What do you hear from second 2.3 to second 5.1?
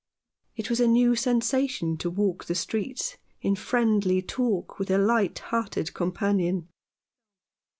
the streets in friendly talk with a